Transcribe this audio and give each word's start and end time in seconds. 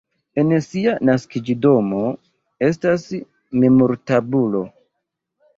En 0.43 0.53
sia 0.67 0.93
naskiĝdomo 1.09 2.01
estas 2.69 3.05
memortabulo. 3.65 4.65